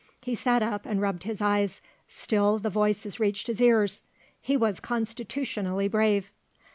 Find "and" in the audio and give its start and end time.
0.87-0.99